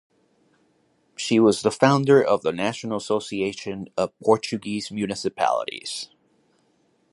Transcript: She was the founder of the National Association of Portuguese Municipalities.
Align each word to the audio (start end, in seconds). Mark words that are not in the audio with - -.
She 1.15 1.39
was 1.39 1.61
the 1.61 1.69
founder 1.69 2.23
of 2.23 2.41
the 2.41 2.51
National 2.51 2.97
Association 2.97 3.85
of 3.95 4.17
Portuguese 4.17 4.89
Municipalities. 4.91 6.09